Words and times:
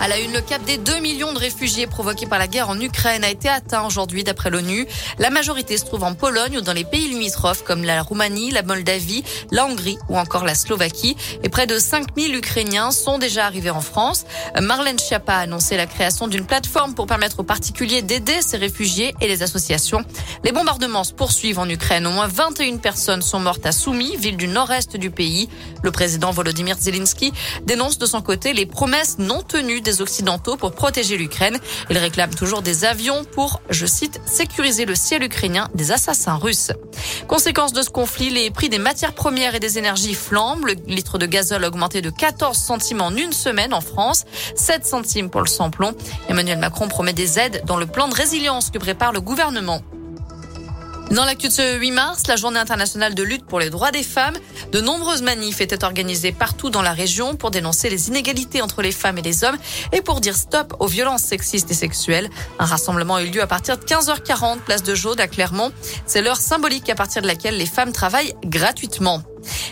À 0.00 0.06
la 0.06 0.20
une, 0.20 0.32
le 0.32 0.40
cap 0.40 0.62
des 0.62 0.78
2 0.78 1.00
millions 1.00 1.32
de 1.32 1.40
réfugiés 1.40 1.88
provoqués 1.88 2.26
par 2.26 2.38
la 2.38 2.46
guerre 2.46 2.68
en 2.68 2.80
Ukraine 2.80 3.24
a 3.24 3.30
été 3.30 3.48
atteint 3.48 3.84
aujourd'hui 3.84 4.22
d'après 4.22 4.48
l'ONU. 4.48 4.86
La 5.18 5.28
majorité 5.28 5.76
se 5.76 5.84
trouve 5.84 6.04
en 6.04 6.14
Pologne 6.14 6.58
ou 6.58 6.60
dans 6.60 6.72
les 6.72 6.84
pays 6.84 7.08
limitrophes 7.08 7.64
comme 7.64 7.82
la 7.82 8.02
Roumanie, 8.02 8.52
la 8.52 8.62
Moldavie, 8.62 9.24
la 9.50 9.66
Hongrie 9.66 9.98
ou 10.08 10.16
encore 10.16 10.44
la 10.44 10.54
Slovaquie. 10.54 11.16
Et 11.42 11.48
près 11.48 11.66
de 11.66 11.76
5000 11.80 12.36
Ukrainiens 12.36 12.92
sont 12.92 13.18
déjà 13.18 13.44
arrivés 13.44 13.70
en 13.70 13.80
France. 13.80 14.24
Marlène 14.60 15.00
Schiappa 15.00 15.34
a 15.34 15.40
annoncé 15.40 15.76
la 15.76 15.86
création 15.86 16.28
d'une 16.28 16.46
plateforme 16.46 16.94
pour 16.94 17.06
permettre 17.08 17.40
aux 17.40 17.44
particuliers 17.44 18.02
d'aider 18.02 18.40
ces 18.40 18.56
réfugiés 18.56 19.16
et 19.20 19.26
les 19.26 19.42
associations. 19.42 20.04
Les 20.44 20.52
bombardements 20.52 21.04
se 21.04 21.12
poursuivent 21.12 21.58
en 21.58 21.68
Ukraine. 21.68 22.06
Au 22.06 22.12
moins 22.12 22.28
21 22.28 22.76
personnes 22.76 23.22
sont 23.22 23.40
mortes 23.40 23.66
à 23.66 23.72
Soumy, 23.72 24.16
ville 24.16 24.36
du 24.36 24.46
nord-est 24.46 24.96
du 24.96 25.10
pays. 25.10 25.48
Le 25.82 25.90
président 25.90 26.30
Volodymyr 26.30 26.76
Zelensky 26.78 27.32
dénonce 27.66 27.98
de 27.98 28.06
son 28.06 28.22
côté 28.22 28.52
les 28.52 28.64
promesses 28.64 29.18
non 29.18 29.42
tenues 29.42 29.80
des 29.88 30.02
Occidentaux 30.02 30.56
pour 30.56 30.72
protéger 30.72 31.16
l'Ukraine. 31.16 31.58
Il 31.88 31.96
réclame 31.96 32.34
toujours 32.34 32.60
des 32.60 32.84
avions 32.84 33.24
pour, 33.24 33.62
je 33.70 33.86
cite, 33.86 34.20
sécuriser 34.26 34.84
le 34.84 34.94
ciel 34.94 35.22
ukrainien 35.22 35.70
des 35.74 35.92
assassins 35.92 36.36
russes. 36.36 36.72
Conséquence 37.26 37.72
de 37.72 37.80
ce 37.80 37.88
conflit, 37.88 38.28
les 38.28 38.50
prix 38.50 38.68
des 38.68 38.78
matières 38.78 39.14
premières 39.14 39.54
et 39.54 39.60
des 39.60 39.78
énergies 39.78 40.12
flambent. 40.12 40.66
Le 40.66 40.74
litre 40.86 41.16
de 41.16 41.24
gazole 41.24 41.64
a 41.64 41.68
augmenté 41.68 42.02
de 42.02 42.10
14 42.10 42.56
centimes 42.58 43.00
en 43.00 43.12
une 43.12 43.32
semaine 43.32 43.72
en 43.72 43.80
France, 43.80 44.24
7 44.56 44.84
centimes 44.84 45.30
pour 45.30 45.40
le 45.40 45.46
samplon. 45.46 45.94
Emmanuel 46.28 46.58
Macron 46.58 46.88
promet 46.88 47.14
des 47.14 47.38
aides 47.38 47.62
dans 47.64 47.78
le 47.78 47.86
plan 47.86 48.08
de 48.08 48.14
résilience 48.14 48.70
que 48.70 48.78
prépare 48.78 49.12
le 49.12 49.22
gouvernement. 49.22 49.80
Dans 51.10 51.24
l'actu 51.24 51.48
de 51.48 51.52
ce 51.52 51.78
8 51.78 51.90
mars, 51.92 52.26
la 52.26 52.36
journée 52.36 52.58
internationale 52.58 53.14
de 53.14 53.22
lutte 53.22 53.46
pour 53.46 53.60
les 53.60 53.70
droits 53.70 53.90
des 53.90 54.02
femmes, 54.02 54.36
de 54.72 54.80
nombreuses 54.82 55.22
manifs 55.22 55.62
étaient 55.62 55.82
organisées 55.82 56.32
partout 56.32 56.68
dans 56.68 56.82
la 56.82 56.92
région 56.92 57.34
pour 57.34 57.50
dénoncer 57.50 57.88
les 57.88 58.08
inégalités 58.08 58.60
entre 58.60 58.82
les 58.82 58.92
femmes 58.92 59.16
et 59.16 59.22
les 59.22 59.42
hommes 59.42 59.56
et 59.92 60.02
pour 60.02 60.20
dire 60.20 60.36
stop 60.36 60.74
aux 60.80 60.86
violences 60.86 61.22
sexistes 61.22 61.70
et 61.70 61.74
sexuelles. 61.74 62.28
Un 62.58 62.66
rassemblement 62.66 63.14
a 63.16 63.22
eu 63.22 63.30
lieu 63.30 63.40
à 63.40 63.46
partir 63.46 63.78
de 63.78 63.84
15h40, 63.84 64.58
place 64.58 64.82
de 64.82 64.94
Jaude 64.94 65.20
à 65.20 65.28
Clermont. 65.28 65.72
C'est 66.04 66.20
l'heure 66.20 66.36
symbolique 66.36 66.90
à 66.90 66.94
partir 66.94 67.22
de 67.22 67.26
laquelle 67.26 67.56
les 67.56 67.66
femmes 67.66 67.92
travaillent 67.92 68.34
gratuitement. 68.44 69.22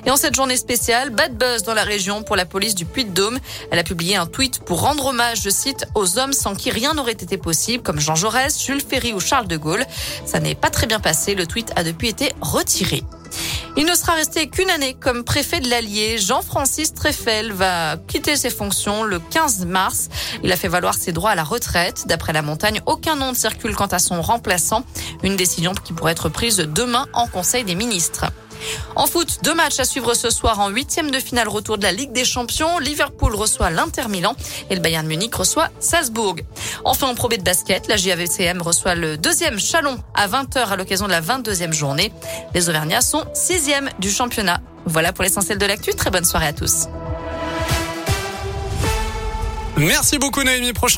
Et 0.04 0.10
en 0.10 0.16
cette 0.16 0.34
journée 0.34 0.56
spéciale, 0.56 1.10
bad 1.10 1.36
buzz 1.36 1.62
dans 1.62 1.74
la 1.74 1.84
région 1.84 2.22
pour 2.22 2.36
la 2.36 2.46
police 2.46 2.74
du 2.74 2.84
Puy-de-Dôme. 2.84 3.38
Elle 3.70 3.78
a 3.78 3.84
publié 3.84 4.16
un 4.16 4.26
tweet 4.26 4.60
pour 4.60 4.80
rendre 4.80 5.06
hommage, 5.06 5.42
je 5.42 5.50
cite, 5.50 5.86
aux 5.94 6.18
hommes 6.18 6.32
sans 6.32 6.54
qui 6.54 6.70
rien 6.70 6.94
n'aurait 6.94 7.12
été 7.12 7.36
possible, 7.36 7.82
comme 7.82 8.00
Jean 8.00 8.14
Jaurès, 8.14 8.62
Jules 8.64 8.82
Ferry 8.82 9.12
ou 9.12 9.20
Charles 9.20 9.48
de 9.48 9.56
Gaulle. 9.56 9.84
Ça 10.24 10.40
n'est 10.40 10.54
pas 10.54 10.70
très 10.70 10.86
bien 10.86 11.00
passé. 11.00 11.34
Le 11.34 11.46
tweet 11.46 11.72
a 11.76 11.84
depuis 11.84 12.08
été 12.08 12.32
retiré. 12.40 13.02
Il 13.78 13.84
ne 13.84 13.94
sera 13.94 14.14
resté 14.14 14.48
qu'une 14.48 14.70
année 14.70 14.94
comme 14.94 15.22
préfet 15.22 15.60
de 15.60 15.68
l'Allier. 15.68 16.16
Jean-Francis 16.16 16.94
Treffel 16.94 17.52
va 17.52 17.98
quitter 18.08 18.34
ses 18.36 18.48
fonctions 18.48 19.02
le 19.02 19.18
15 19.18 19.66
mars. 19.66 20.08
Il 20.42 20.50
a 20.50 20.56
fait 20.56 20.68
valoir 20.68 20.94
ses 20.94 21.12
droits 21.12 21.30
à 21.30 21.34
la 21.34 21.44
retraite. 21.44 22.04
D'après 22.06 22.32
la 22.32 22.40
montagne, 22.40 22.80
aucun 22.86 23.16
nom 23.16 23.32
ne 23.32 23.36
circule 23.36 23.74
quant 23.74 23.86
à 23.86 23.98
son 23.98 24.22
remplaçant. 24.22 24.84
Une 25.22 25.36
décision 25.36 25.74
qui 25.74 25.92
pourrait 25.92 26.12
être 26.12 26.30
prise 26.30 26.56
demain 26.56 27.06
en 27.12 27.26
Conseil 27.26 27.64
des 27.64 27.74
ministres. 27.74 28.26
En 28.94 29.06
foot, 29.06 29.38
deux 29.42 29.54
matchs 29.54 29.80
à 29.80 29.84
suivre 29.84 30.14
ce 30.14 30.30
soir 30.30 30.60
en 30.60 30.68
huitième 30.68 31.10
de 31.10 31.18
finale 31.18 31.48
retour 31.48 31.78
de 31.78 31.82
la 31.82 31.92
Ligue 31.92 32.12
des 32.12 32.24
Champions. 32.24 32.78
Liverpool 32.78 33.34
reçoit 33.34 33.70
l'Inter 33.70 34.08
Milan 34.08 34.34
et 34.70 34.74
le 34.74 34.80
Bayern 34.80 35.06
Munich 35.06 35.34
reçoit 35.34 35.68
Salzbourg. 35.80 36.36
Enfin, 36.84 37.08
en 37.08 37.14
Pro 37.14 37.28
de 37.28 37.36
basket, 37.36 37.88
la 37.88 37.96
JAVCM 37.96 38.62
reçoit 38.62 38.94
le 38.94 39.16
deuxième 39.16 39.58
Chalon 39.58 39.98
à 40.14 40.28
20h 40.28 40.58
à 40.68 40.76
l'occasion 40.76 41.06
de 41.06 41.12
la 41.12 41.20
22e 41.20 41.72
journée. 41.72 42.12
Les 42.54 42.68
Auvergnats 42.68 43.00
sont 43.00 43.24
sixième 43.34 43.90
du 43.98 44.10
championnat. 44.10 44.60
Voilà 44.86 45.12
pour 45.12 45.24
l'essentiel 45.24 45.58
de 45.58 45.66
l'actu. 45.66 45.90
Très 45.90 46.10
bonne 46.10 46.24
soirée 46.24 46.46
à 46.46 46.52
tous. 46.52 46.86
Merci 49.76 50.18
beaucoup 50.18 50.42
Naomi. 50.42 50.72
Prochain 50.72 50.94